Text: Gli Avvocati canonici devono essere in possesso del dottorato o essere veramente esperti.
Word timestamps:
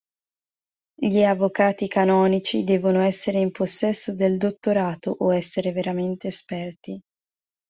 Gli 0.95 1.21
Avvocati 1.21 1.87
canonici 1.87 2.63
devono 2.63 3.03
essere 3.03 3.39
in 3.39 3.51
possesso 3.51 4.15
del 4.15 4.35
dottorato 4.37 5.11
o 5.19 5.31
essere 5.31 5.71
veramente 5.73 6.25
esperti. 6.25 6.99